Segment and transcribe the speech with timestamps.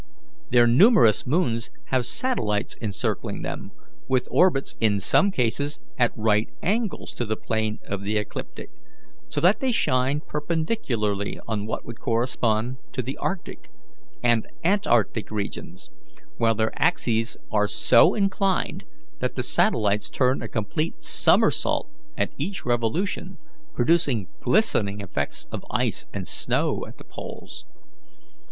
[0.49, 3.71] Their numerous moons have satellites encircling them,
[4.07, 8.71] with orbits in some cases at right angles to the plane of the ecliptic,
[9.29, 13.69] so that they shine perpendicularly on what correspond to the arctic
[14.23, 15.91] and antarctic regions,
[16.37, 18.85] while their axes are so inclined
[19.19, 21.87] that the satellites turn a complete somersault
[22.17, 23.37] at each revolution,
[23.75, 27.65] producing glistening effects of ice and snow at the poles.